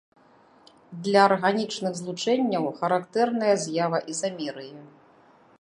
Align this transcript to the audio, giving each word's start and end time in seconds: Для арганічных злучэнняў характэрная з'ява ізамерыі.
Для 1.07 1.21
арганічных 1.29 1.93
злучэнняў 2.01 2.65
характэрная 2.81 3.55
з'ява 3.65 3.97
ізамерыі. 4.15 4.73